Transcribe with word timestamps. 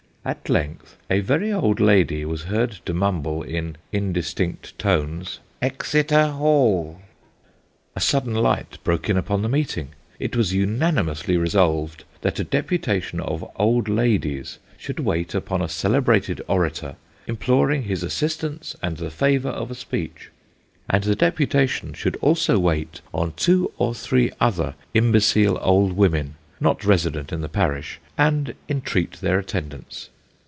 At 0.23 0.49
length, 0.49 0.97
a 1.09 1.19
very 1.19 1.51
old 1.51 1.79
lady 1.79 2.25
was 2.25 2.43
heard 2.43 2.73
to 2.85 2.93
mumble, 2.93 3.41
in 3.41 3.75
indistinct 3.91 4.77
tones," 4.77 5.39
Exeter 5.63 6.27
Hall." 6.27 7.01
A 7.95 7.99
sudden 7.99 8.35
light 8.35 8.77
broke 8.83 9.09
in 9.09 9.17
upon 9.17 9.41
the 9.41 9.49
meeting. 9.49 9.95
It 10.19 10.35
was 10.35 10.53
unanimously 10.53 11.37
resolved, 11.37 12.03
that 12.21 12.37
a 12.39 12.43
deputation 12.43 13.19
of 13.19 13.43
old 13.55 13.89
ladies 13.89 14.59
should 14.77 14.99
wait 14.99 15.33
upon 15.33 15.59
a 15.63 15.67
celebrated 15.67 16.39
orator, 16.47 16.97
imploring 17.25 17.85
his 17.85 18.03
assist 18.03 18.43
ance, 18.43 18.75
and 18.83 18.97
the 18.97 19.09
favour 19.09 19.49
of 19.49 19.71
a 19.71 19.75
speech; 19.75 20.29
and 20.87 21.03
the 21.03 21.15
deputation 21.15 21.93
should 21.93 22.15
also 22.17 22.59
wait 22.59 23.01
on 23.11 23.33
two 23.37 23.71
or 23.79 23.95
three 23.95 24.31
other 24.39 24.75
imbecile 24.93 25.57
old 25.63 25.93
women, 25.93 26.35
not 26.59 26.85
resident 26.85 27.33
in 27.33 27.41
the 27.41 27.49
parish, 27.49 27.99
and 28.19 28.53
entreat 28.69 29.13
their 29.13 29.39
attendance. 29.39 30.09